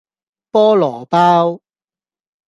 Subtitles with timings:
[0.51, 1.61] 菠蘿包